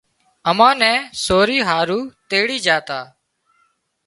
امان 0.49 0.75
نين 0.81 0.97
سوري 1.25 1.59
هارو 1.69 1.99
تيڙي 2.29 2.57
جھا 2.65 2.77
تا 2.87 2.99